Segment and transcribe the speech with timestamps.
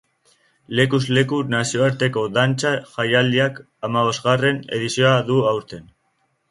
[0.79, 5.91] Lekuz leku nazioarteko dantza jaialdiak hamabosgarren edizioa du aurten.